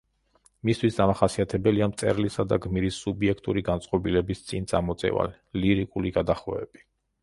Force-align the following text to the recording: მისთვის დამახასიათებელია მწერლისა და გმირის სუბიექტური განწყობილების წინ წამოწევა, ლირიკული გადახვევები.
მისთვის 0.69 0.95
დამახასიათებელია 0.99 1.89
მწერლისა 1.91 2.47
და 2.55 2.59
გმირის 2.65 2.99
სუბიექტური 3.05 3.67
განწყობილების 3.71 4.45
წინ 4.51 4.69
წამოწევა, 4.75 5.31
ლირიკული 5.63 6.19
გადახვევები. 6.21 6.89